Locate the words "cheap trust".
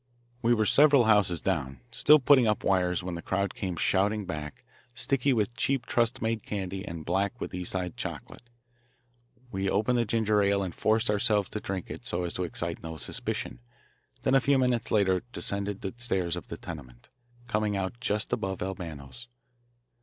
5.55-6.23